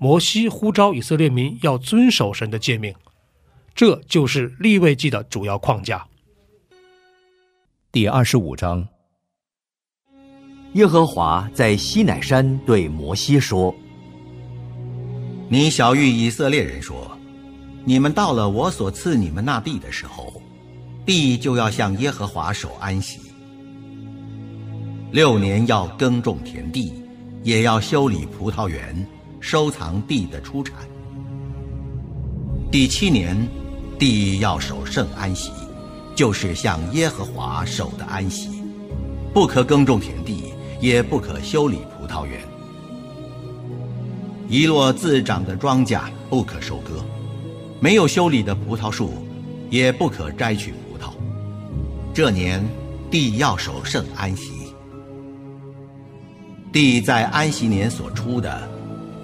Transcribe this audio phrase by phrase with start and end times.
[0.00, 2.94] 摩西呼召以色列民要遵守神的诫命，
[3.74, 6.06] 这就是立位记的主要框架。
[7.90, 8.86] 第二十五章，
[10.74, 13.74] 耶和华在西乃山对摩西说
[15.50, 17.18] ：“你小谕以色列人说，
[17.84, 20.40] 你们到了我所赐你们那地的时候，
[21.04, 23.18] 地就要向耶和华守安息。
[25.10, 26.92] 六年要耕种田地。”
[27.44, 29.06] 也要修理葡萄园，
[29.40, 30.74] 收藏地的出产。
[32.70, 33.36] 第七年，
[33.98, 35.50] 地要守圣安息，
[36.14, 38.50] 就是向耶和华守的安息，
[39.32, 42.40] 不可耕种田地，也不可修理葡萄园。
[44.48, 47.04] 一落自长的庄稼不可收割，
[47.80, 49.12] 没有修理的葡萄树
[49.70, 51.12] 也不可摘取葡萄。
[52.12, 52.62] 这年，
[53.10, 54.52] 地要守圣安息。
[56.70, 58.68] 地在安息年所出的，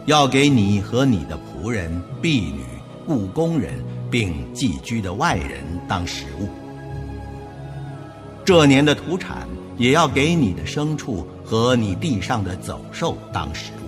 [0.07, 2.61] 要给你和你的仆人、婢女、
[3.07, 6.49] 雇工人，并寄居的外人当食物。
[8.45, 9.49] 这年的土产
[9.79, 13.85] 也要给你的牲畜和你地上的走兽当食物。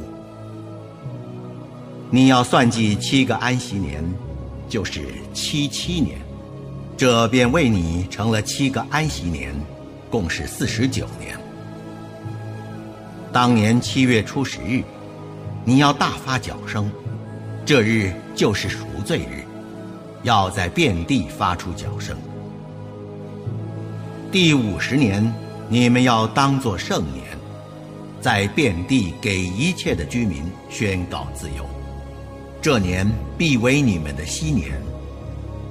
[2.11, 4.03] 你要算计七个安息年，
[4.71, 5.03] 就是
[5.35, 6.19] 七七年，
[6.97, 9.55] 这便为你成了七个安息年，
[10.09, 11.39] 共是四十九年。
[13.33, 14.83] 当年七月初十日，
[15.69, 16.89] 你要大发脚声，
[17.65, 19.43] 这日就是赎罪日，
[20.23, 22.17] 要在遍地发出脚声。
[24.31, 25.35] 第五十年，
[25.69, 27.25] 你们要当作圣年，
[28.21, 31.67] 在遍地给一切的居民宣告自由。
[32.63, 33.05] 这年
[33.37, 34.81] 必为你们的禧年，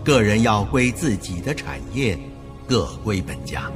[0.03, 2.19] 个人要归自己的产业，
[2.67, 3.71] 各归本家。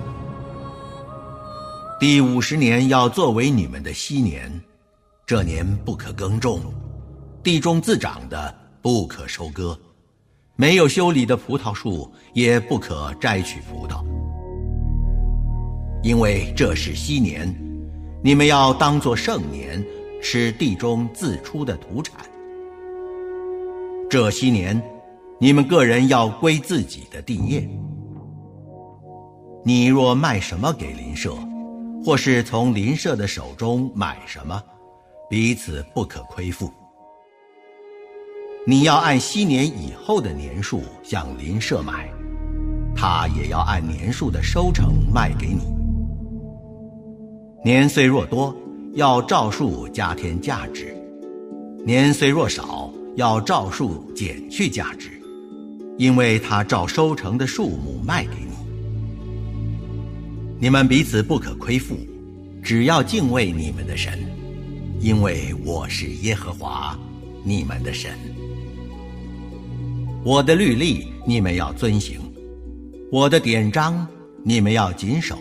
[1.98, 4.62] 第五十年要作为你们的禧年，
[5.30, 6.60] 这年不可耕种，
[7.44, 8.52] 地中自长的
[8.82, 9.80] 不可收割，
[10.56, 14.04] 没有修理的葡萄树也不可摘取葡萄，
[16.02, 17.48] 因为这是昔年，
[18.24, 19.86] 你们要当作圣年，
[20.20, 22.16] 吃地中自出的土产。
[24.10, 24.82] 这些年，
[25.40, 27.70] 你们个人要归自己的地业。
[29.64, 31.36] 你若卖什么给邻舍？
[32.04, 34.60] 或是从邻舍的手中买什么，
[35.30, 36.74] 彼此不可亏负。
[38.66, 42.10] 你要按昔年以后的年数向邻舍买，
[42.96, 45.62] 他也要按年数的收成卖给你。
[47.64, 48.56] 年虽若多，
[48.96, 50.88] 要照数加添价值；
[51.86, 55.12] 年虽若少，要照数减去价值，
[56.00, 58.50] 因为他照收成的数目卖给你。
[60.60, 61.96] 你们彼此不可亏负，
[62.64, 64.20] 只要敬畏你们的神，
[65.02, 66.98] 因为我是耶和华，
[67.44, 68.12] 你们的神。
[70.26, 72.20] 我的律例你们要遵行，
[73.10, 74.06] 我的典章
[74.44, 75.38] 你们要谨守，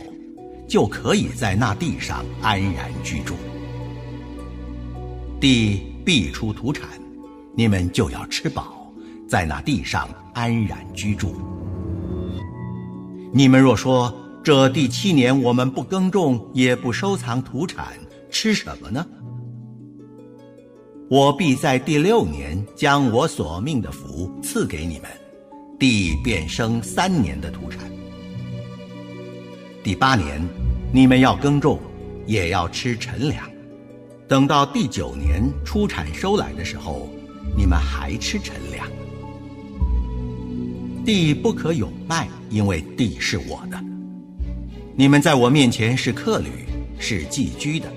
[0.69, 3.35] 就可以在那地上安然居住。
[5.41, 6.89] 地必出土产，
[7.57, 8.93] 你们就要吃饱，
[9.29, 11.35] 在那地上安然居住。
[13.33, 14.15] 你们若说，
[14.45, 17.89] 这第七年，我们不耕种，也不收藏土产，
[18.31, 19.05] 吃什么呢？
[21.11, 25.11] 我必在第六年将我所命的福赐给你们，
[25.79, 27.81] 地便生三年的土产。
[29.83, 30.39] 第八年，
[30.93, 31.81] 你们要耕种，
[32.27, 33.51] 也要吃陈粮。
[34.29, 37.09] 等到第九年出产收来的时候，
[37.57, 38.87] 你们还吃陈粮。
[41.07, 43.83] 地不可有卖，因为地是我的。
[44.95, 46.67] 你们在我面前是客旅，
[46.99, 47.91] 是寄居的，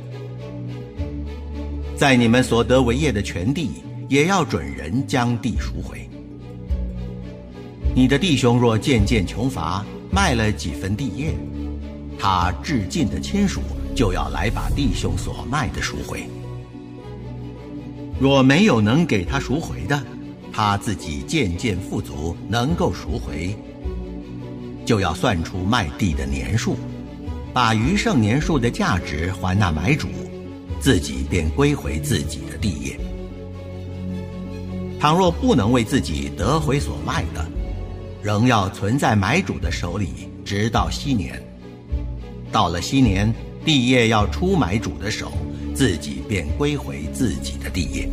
[2.02, 3.74] 在你们所得为业的全地，
[4.10, 6.10] 也要准人将地赎回。
[7.94, 11.36] 你的弟兄若渐渐穷乏，卖了几分地业，
[12.18, 13.62] 他至近的亲属
[13.96, 16.24] 就要来把弟兄所卖的赎回。
[18.20, 20.04] 若没有能给他赎回的，
[20.52, 23.56] 他自己渐渐富足，能够赎回，
[24.84, 26.78] 就要算出卖地的年数，
[27.54, 30.08] 把余剩年数的价值还那买主，
[30.82, 33.00] 自己便归回自己的地业。
[35.00, 37.48] 倘若不能为自己得回所卖的，
[38.22, 40.08] 仍要存在买主的手里，
[40.44, 41.42] 直到昔年。
[42.52, 43.32] 到了昔年，
[43.64, 45.32] 地业要出买主的手，
[45.76, 48.10] 自己便归回自己的地业。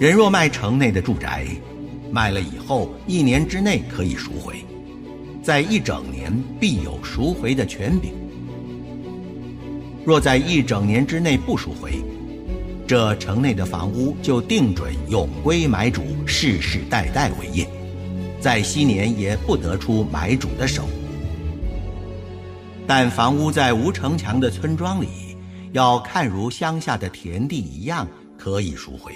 [0.00, 1.46] 人若卖城内的住宅，
[2.10, 4.56] 卖了以后一年之内可以赎回，
[5.42, 8.12] 在一整年必有赎回的权柄。
[10.04, 12.02] 若在一整年之内不赎回，
[12.86, 17.68] 这城内的房屋就定准永归买主世世代代为业，
[18.40, 20.84] 在昔年也不得出买主的手。
[22.86, 25.06] 但房屋在无城墙的村庄里，
[25.72, 29.12] 要看如乡下的田地一样，可以赎回。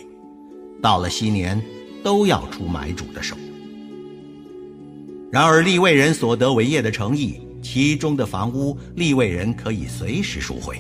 [0.81, 1.61] 到了昔年，
[2.05, 3.35] 都要出买主的手。
[5.33, 10.77] 然而立位人所得为业的诚意，其中的房屋，立位人可以随时赎回。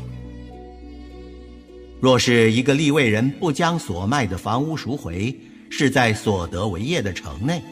[1.98, 5.34] 若是一个立位人不将所卖的房屋赎回，
[5.70, 7.62] 是在所得为业的城内，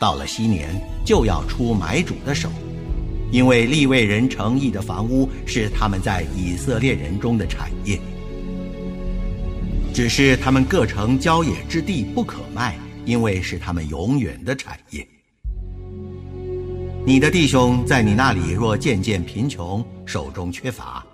[0.00, 0.68] 到了昔年
[1.06, 2.50] 就要出买主的手，
[3.30, 7.98] 因为立位人诚意的房屋是他们在以色列人中的产业。
[9.94, 12.76] 只是他们各城郊野之地不可卖，
[13.06, 15.06] 因为是他们永远的产业。
[17.06, 21.04] 你的弟兄在你那里若渐渐贫穷，手中缺乏，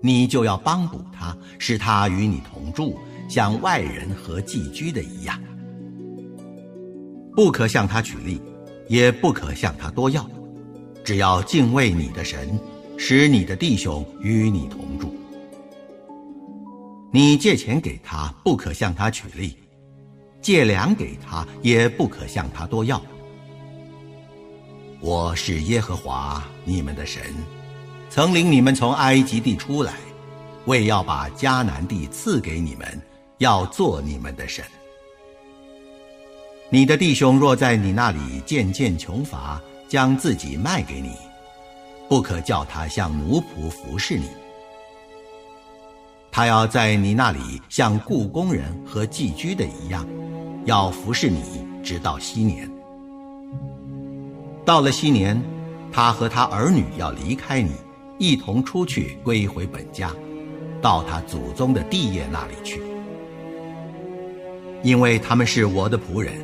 [0.00, 2.96] 你就要帮补他，使他与你同住，
[3.28, 5.36] 像外人和寄居的一样。
[7.34, 8.40] 不可向他取利，
[8.88, 10.24] 也不可向他多要，
[11.02, 12.56] 只要敬畏你的神，
[12.96, 15.12] 使你的弟兄与你同住。
[17.10, 19.56] 你借钱给他，不可向他取利；
[20.40, 23.02] 借粮给他，也不可向他多要。
[25.04, 27.20] 我是耶和华你们的神，
[28.08, 29.94] 曾领你们从埃及地出来，
[30.66, 33.02] 为要把迦南地赐给你们，
[33.38, 34.64] 要做你们的神。
[36.70, 41.10] 你的弟兄若在你那里渐渐穷乏，将自己卖给你，
[42.08, 44.28] 不可叫他像奴仆服侍你。
[46.30, 50.06] 他要在你那里像雇工人和寄居的一样，
[50.64, 52.70] 要服侍你直到昔年。
[54.64, 55.42] 到了昔年，
[55.92, 57.72] 他和他儿女要离开你，
[58.18, 60.12] 一同出去归回本家，
[60.80, 62.80] 到他祖宗的地业那里去，
[64.82, 66.34] 因为他们是我的仆人，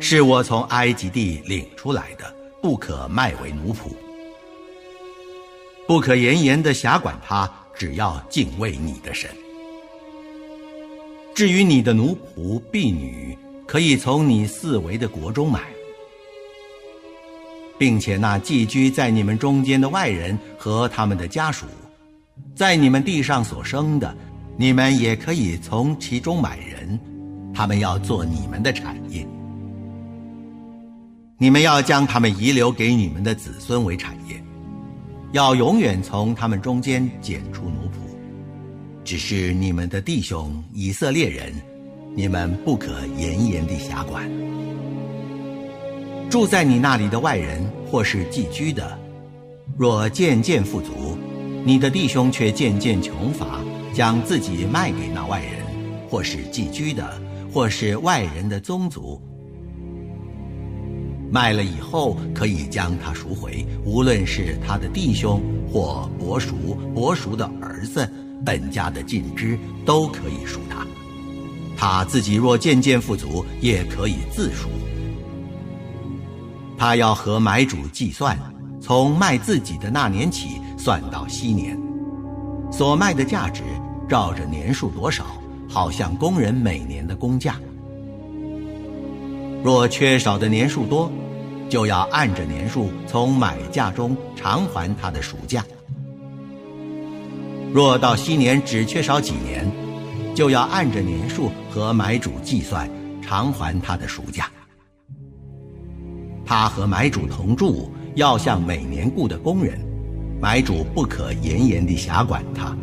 [0.00, 3.92] 是我从埃及地领出来的，不可卖为奴仆，
[5.86, 7.50] 不可严严的辖管他。
[7.72, 9.30] 只要敬畏你的神。
[11.34, 13.34] 至于你的奴仆婢女，
[13.66, 15.62] 可以从你四围的国中买，
[17.80, 21.64] 并且那寄居在你们中间的外人和他们的家属，
[22.54, 24.14] 在你们地上所生的，
[24.58, 27.00] 你们也可以从其中买人，
[27.54, 29.26] 他们要做你们的产业。
[31.38, 34.38] 你们要将他们遗留给你们的子孙为产业。
[35.32, 38.14] 要永远从他们中间拣出奴仆，
[39.04, 41.50] 只是你们的弟兄以色列人，
[42.14, 44.59] 你们不可严严地辖管。
[46.30, 47.60] 住在你那里的外人
[47.90, 48.96] 或是寄居的，
[49.76, 51.18] 若渐渐富足，
[51.64, 53.60] 你的弟兄却渐渐穷乏，
[53.92, 55.54] 将自己卖给那外人，
[56.08, 57.20] 或是寄居的，
[57.52, 59.20] 或是外人的宗族。
[61.32, 68.08] 卖了以后，可以将他赎回，无论是他的弟兄或伯叔、伯叔的儿子，
[68.46, 70.86] 本家的尽支都可以赎他。
[71.76, 74.68] 他自己若渐渐富足，也可以自赎。
[76.80, 78.38] 他要和买主计算，
[78.80, 81.78] 从卖自己的那年起算到昔年，
[82.72, 83.62] 所卖的价值
[84.08, 85.26] 照着年数多少，
[85.68, 87.56] 好像工人每年的工价。
[89.62, 91.12] 若缺少的年数多，
[91.68, 95.60] 就要按着年数从买价中偿还他的赎价；
[97.74, 99.70] 若到昔年只缺少几年，
[100.34, 102.88] 就要按着年数和买主计算
[103.20, 104.48] 偿还他的赎价。
[106.50, 109.78] 他和买主同住，要像每年雇的工人，
[110.40, 112.76] 买主不可严严地辖管他。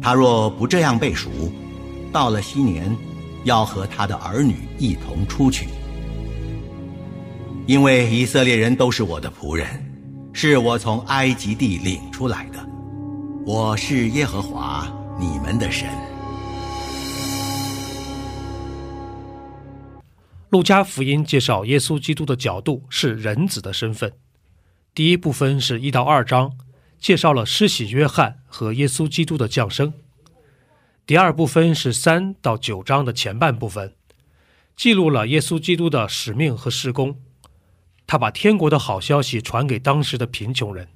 [0.00, 1.28] 他若不这样被赎，
[2.12, 2.96] 到了新年，
[3.42, 5.66] 要和他的儿女一同出去，
[7.66, 9.66] 因为以色列人都是我的仆人，
[10.32, 12.64] 是我从埃及地领出来的。
[13.44, 14.86] 我是耶和华
[15.18, 15.88] 你们的神。
[20.54, 24.12] 路加福音介绍耶稣基督的角度是人子的身份。
[24.94, 26.56] 第一部分是一到二章，
[27.00, 29.92] 介绍了施洗约翰和耶稣基督的降生。
[31.04, 33.94] 第二部分是三到九章的前半部分，
[34.76, 37.16] 记录了耶稣基督的使命和施工。
[38.06, 40.86] 他把天国的好消息传给当时的贫穷人。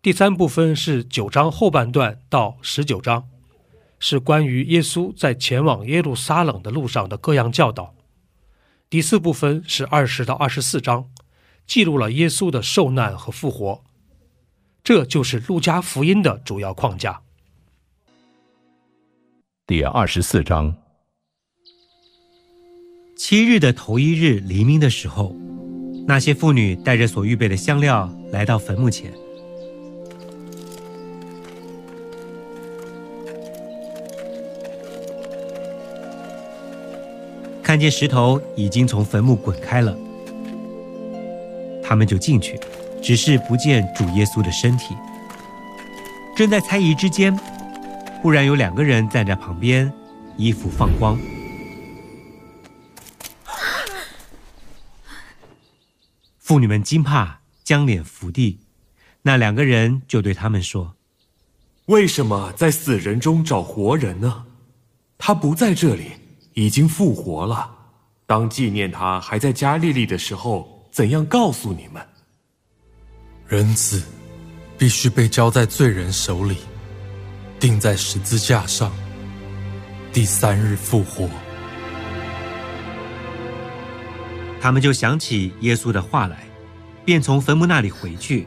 [0.00, 3.28] 第三部分是九章后半段到十九章，
[3.98, 7.94] 是关于耶稣在前往耶路撒冷的路上的各样教导。
[8.90, 11.08] 第四部分是二十到二十四章，
[11.64, 13.84] 记录了耶稣的受难和复活。
[14.82, 17.22] 这就是路加福音的主要框架。
[19.64, 20.74] 第二十四章，
[23.16, 25.36] 七日的头一日黎明的时候，
[26.08, 29.14] 那些妇女带着所预备的香料来到坟墓前。
[37.70, 39.96] 看见石头已经从坟墓滚开了，
[41.80, 42.58] 他们就进去，
[43.00, 44.96] 只是不见主耶稣的身体。
[46.36, 47.38] 正在猜疑之间，
[48.20, 49.92] 忽然有两个人站在旁边，
[50.36, 51.16] 衣服放光。
[56.40, 58.58] 妇女们惊怕，将脸伏地。
[59.22, 60.96] 那两个人就对他们说
[61.86, 64.46] ：“为什么在死人中找活人呢？
[65.16, 66.14] 他不在这里。”
[66.54, 67.70] 已经复活了。
[68.26, 72.00] 当纪念他还在加利利的时候，怎样告诉你们？
[73.46, 74.02] 人子
[74.78, 76.56] 必须被交在罪人手里，
[77.58, 78.92] 钉在十字架上，
[80.12, 81.28] 第三日复活。
[84.60, 86.44] 他们就想起耶稣的话来，
[87.04, 88.46] 便从坟墓那里回去，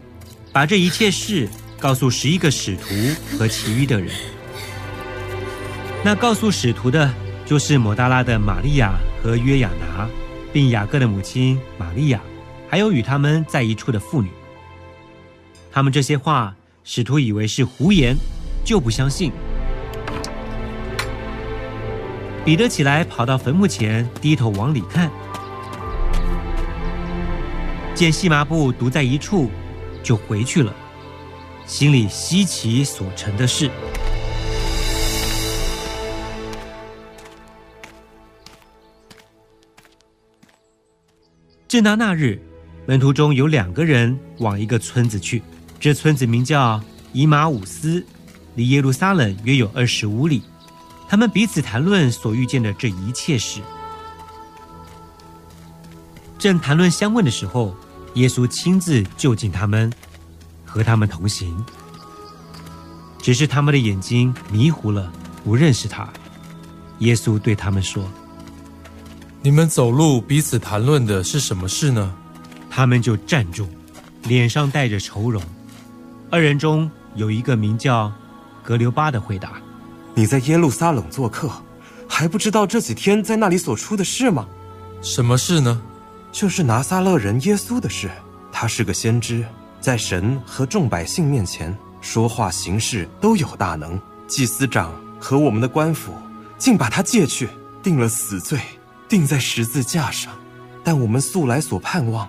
[0.53, 2.85] 把这一切事告诉十一个使徒
[3.37, 4.15] 和其余的人。
[6.05, 7.13] 那告诉使徒的。
[7.53, 10.09] 就是抹大拉的玛利亚和约雅拿，
[10.51, 12.19] 并雅各的母亲玛利亚，
[12.67, 14.31] 还有与他们在一处的妇女。
[15.71, 18.17] 他们这些话，使徒以为是胡言，
[18.65, 19.31] 就不相信。
[22.43, 25.11] 彼得起来，跑到坟墓前，低头往里看，
[27.93, 29.51] 见细麻布独在一处，
[30.01, 30.73] 就回去了，
[31.67, 33.69] 心里稀奇所成的事。
[41.73, 42.39] 正当那日，
[42.85, 45.41] 门徒中有两个人往一个村子去，
[45.79, 46.79] 这村子名叫
[47.13, 48.05] 以马五斯，
[48.53, 50.43] 离耶路撒冷约有二十五里。
[51.09, 53.59] 他们彼此谈论所遇见的这一切事。
[56.37, 57.75] 正谈论相问的时候，
[58.13, 59.91] 耶稣亲自就近他们，
[60.63, 61.65] 和他们同行。
[63.19, 65.11] 只是他们的眼睛迷糊了，
[65.43, 66.07] 不认识他。
[66.99, 68.07] 耶稣对他们说。
[69.45, 72.15] 你们走路彼此谈论的是什么事呢？
[72.69, 73.67] 他们就站住，
[74.23, 75.43] 脸上带着愁容。
[76.29, 78.09] 二人中有一个名叫
[78.63, 79.61] 格留巴的回答
[80.15, 81.51] ：“你在耶路撒冷做客，
[82.07, 84.47] 还不知道这几天在那里所出的事吗？
[85.01, 85.81] 什么事呢？
[86.31, 88.09] 就是拿撒勒人耶稣的事。
[88.49, 89.45] 他是个先知，
[89.81, 93.99] 在神和众百姓面前说话行事都有大能。
[94.25, 96.13] 祭司长和我们的官府
[96.57, 97.49] 竟把他借去，
[97.83, 98.57] 定了死罪。”
[99.13, 100.33] 钉在十字架上，
[100.83, 102.27] 但我们素来所盼望，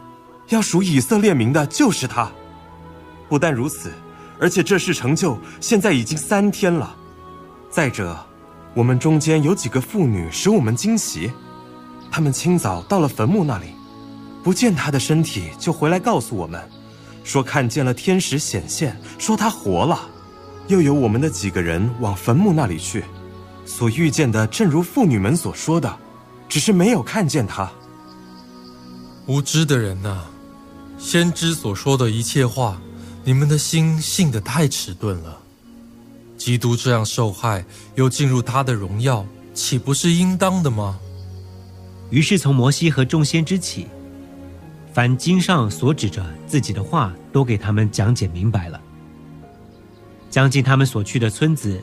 [0.50, 2.30] 要属以色列民的就是他。
[3.26, 3.90] 不但如此，
[4.38, 6.94] 而且这事成就，现在已经三天了。
[7.70, 8.14] 再者，
[8.74, 11.32] 我们中间有几个妇女使我们惊奇，
[12.10, 13.68] 她们清早到了坟墓那里，
[14.42, 16.62] 不见他的身体，就回来告诉我们，
[17.24, 20.06] 说看见了天使显现，说他活了。
[20.66, 23.02] 又有我们的几个人往坟墓那里去，
[23.64, 26.03] 所遇见的正如妇女们所说的。
[26.48, 27.70] 只是没有看见他。
[29.26, 30.24] 无知的人呐，
[30.98, 32.80] 先知所说的一切话，
[33.24, 35.38] 你们的心信得太迟钝了。
[36.36, 39.24] 基督这样受害，又进入他的荣耀，
[39.54, 40.98] 岂不是应当的吗？
[42.10, 43.86] 于是从摩西和众先知起，
[44.92, 48.80] 凡经上所指着自己的话，都给他们讲解明白了。
[50.30, 51.80] 将近他们所去的村子，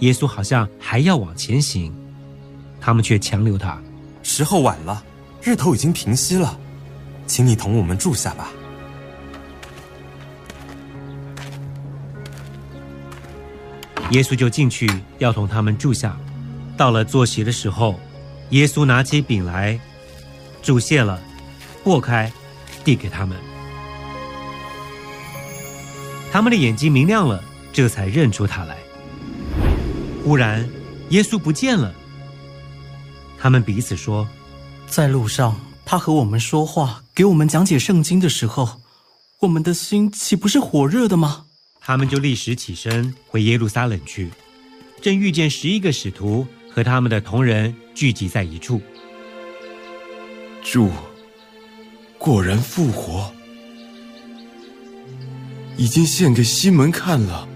[0.00, 1.94] 耶稣好像还要往前行。
[2.86, 3.76] 他们却强留他。
[4.22, 5.02] 时候晚了，
[5.42, 6.56] 日头已经平息了，
[7.26, 8.48] 请你同我们住下吧。
[14.12, 14.88] 耶稣就进去
[15.18, 16.16] 要同他们住下。
[16.76, 17.98] 到了坐席的时候，
[18.50, 19.80] 耶稣拿起饼来，
[20.62, 21.20] 煮谢了，
[21.84, 22.30] 擘开，
[22.84, 23.36] 递给他们。
[26.30, 28.76] 他们的眼睛明亮了，这才认出他来。
[30.22, 30.64] 忽然，
[31.08, 31.92] 耶稣不见了。
[33.38, 34.28] 他们彼此说
[34.88, 38.80] ：“在路上，他和我们说话，给我们讲解圣经的时候，
[39.40, 41.44] 我们的心岂不是火热的吗？”
[41.80, 44.30] 他们就立时起身回耶路撒冷去，
[45.00, 48.80] 正遇见十一个使徒和他们的同人聚集在一处。
[50.64, 50.90] 主
[52.18, 53.32] 果然复活，
[55.76, 57.46] 已经献给西门看了。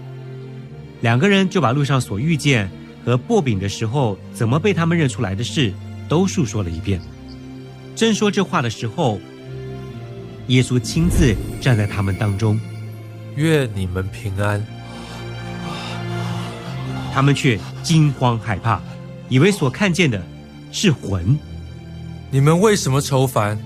[1.01, 2.71] 两个人就把路上所遇见
[3.05, 5.73] 和薄饼的时候怎么被他们认出来的事，
[6.07, 7.01] 都述说了一遍。
[7.95, 9.19] 正说这话的时候，
[10.47, 12.59] 耶稣亲自站在他们当中。
[13.35, 14.61] 愿你们平安。
[17.13, 18.81] 他们却惊慌害怕，
[19.29, 20.21] 以为所看见的
[20.71, 21.39] 是魂。
[22.29, 23.57] 你们为什么愁烦？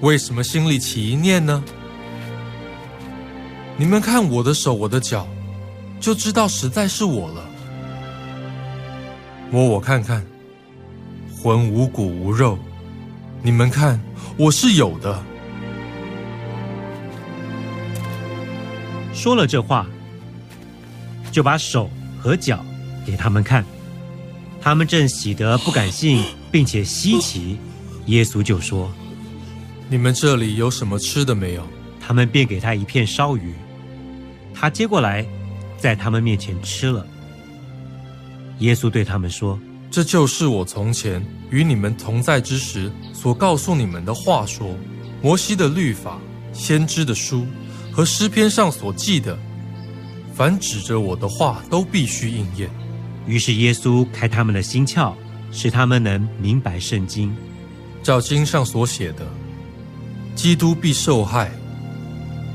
[0.00, 1.64] 为什么心里起一念呢？
[3.76, 5.26] 你们看我的手，我的脚，
[5.98, 7.47] 就知道实在是我了。
[9.50, 10.24] 摸我看看，
[11.42, 12.58] 魂无骨无肉，
[13.42, 13.98] 你们看
[14.36, 15.22] 我是有的。
[19.14, 19.86] 说了这话，
[21.32, 22.62] 就把手和脚
[23.06, 23.64] 给他们看。
[24.60, 27.58] 他们正喜得不敢信， 并且稀奇，
[28.06, 28.92] 耶稣就说
[29.88, 31.66] ：“你们这里有什么吃的没有？”
[32.06, 33.54] 他们便给他一片烧鱼，
[34.54, 35.24] 他接过来，
[35.78, 37.06] 在他们面前吃了。
[38.58, 39.58] 耶稣对他们说
[39.90, 44.74] ：“这就是我从前与你们同在之时所告诉你们的话说，
[45.22, 46.18] 摩西的律法、
[46.52, 47.46] 先知的书。”
[47.90, 49.36] 和诗篇上所记的，
[50.32, 52.70] 凡指着我的话，都必须应验。
[53.26, 55.12] 于是耶稣开他们的心窍，
[55.50, 57.34] 使他们能明白圣经。
[58.00, 59.26] 照经上所写的，
[60.36, 61.50] 基督必受害，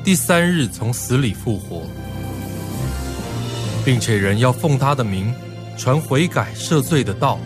[0.01, 1.81] 第三日从死里复活，
[3.83, 5.33] 并且人要奉他的名
[5.77, 7.39] 传悔改赦罪的道，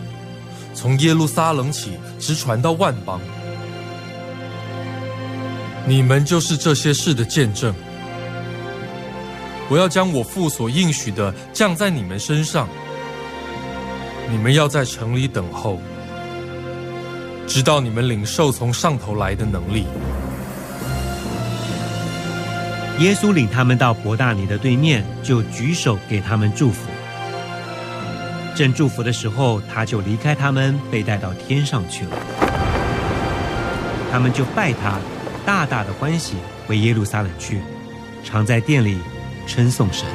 [0.74, 3.20] 从耶路撒冷起，直传到万邦。
[5.86, 7.74] 你们就是这些事的见证。
[9.70, 12.68] 我要将我父所应许的降在你们身上，
[14.30, 15.78] 你们要在城里等候，
[17.46, 19.84] 直到你们领受从上头来的能力。
[23.00, 26.90] 耶稣领他们到伯大尼的对面，就举手给他们祝福。
[28.58, 32.10] 正祝福的时候，他就离开他们，被带到天上去了。
[34.10, 34.98] 他们就拜他，
[35.46, 36.34] 大大的欢喜，
[36.66, 37.60] 回耶路撒冷去，
[38.24, 38.98] 常在店里。
[39.46, 40.06] 称颂神。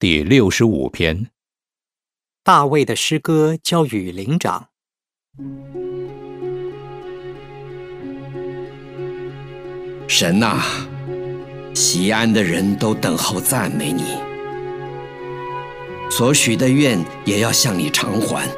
[0.00, 1.28] 第六十五篇，
[2.42, 4.70] 大卫的诗歌交与灵长。
[10.08, 10.62] 神呐，
[11.74, 14.04] 西安的人都等候赞美你，
[16.08, 18.48] 所许的愿也要向你偿还。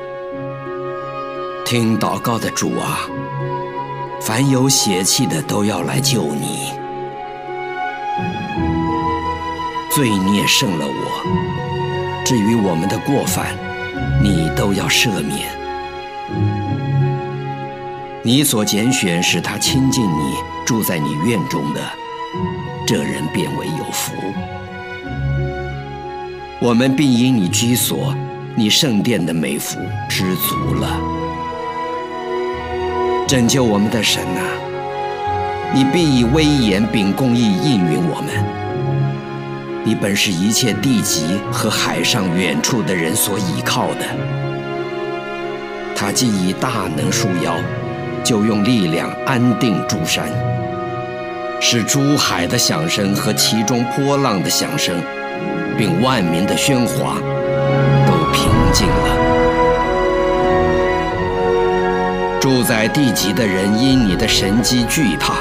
[1.64, 3.00] 听祷告的主啊，
[4.20, 6.70] 凡有血气的都要来救你。
[9.90, 13.56] 罪孽胜了我，至于我们的过犯，
[14.22, 15.48] 你都要赦免。
[18.22, 20.34] 你所拣选使他亲近你，
[20.68, 21.80] 住在你院中的，
[22.86, 24.12] 这人变为有福。
[26.60, 28.14] 我们并因你居所，
[28.54, 29.78] 你圣殿的美福
[30.10, 31.00] 知足了。
[33.26, 34.42] 拯救我们的神呐，
[35.72, 38.44] 你必以威严秉公义应允我们。
[39.84, 44.04] 你本是一切地极和海上远处的人所倚靠的。
[45.96, 47.54] 他既以大能束腰，
[48.22, 50.28] 就用力量安定诸山，
[51.60, 55.02] 使珠海的响声和其中波浪的响声，
[55.76, 57.16] 并万民的喧哗，
[58.06, 59.18] 都平静了。
[62.40, 65.34] 住在地极的人因你的神迹惧怕，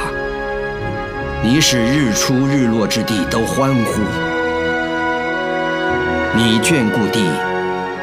[1.44, 4.02] 你使日出日落之地都欢呼。
[6.36, 7.24] 你眷顾地，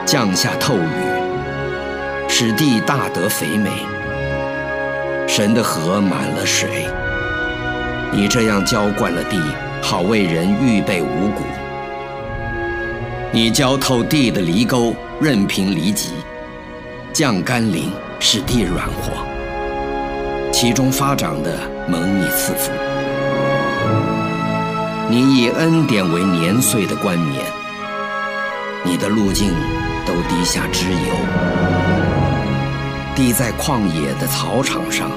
[0.07, 0.79] 降下透雨，
[2.29, 3.71] 使地大得肥美。
[5.27, 6.87] 神的河满了水，
[8.15, 9.41] 你这样浇灌了地，
[9.83, 11.43] 好为人预备五谷。
[13.33, 16.11] 你浇透地的犁沟，任凭犁脊，
[17.13, 17.91] 降甘霖。
[18.21, 19.13] 使地软和，
[20.51, 22.71] 其中发长的蒙你赐福。
[25.11, 27.45] 你以恩典为年岁的冠冕，
[28.83, 29.51] 你的路径
[30.07, 31.15] 都滴下脂油，
[33.15, 35.11] 滴在旷野的草场上。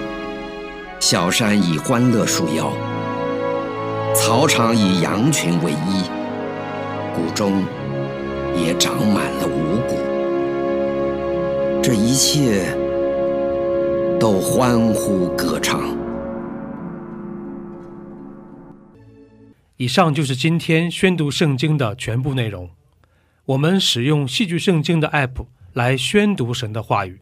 [0.99, 2.73] 小山以欢乐树腰，
[4.15, 6.03] 草场以羊群为衣，
[7.15, 7.63] 谷中
[8.55, 9.95] 也长满了五谷。
[11.81, 12.75] 这一切
[14.19, 15.95] 都欢呼歌唱。
[19.77, 22.69] 以上就是今天宣读圣经的全部内容。
[23.45, 27.21] 我们使用戏剧圣经的 App 来宣读神的话语。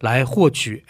[0.00, 0.82] 来获取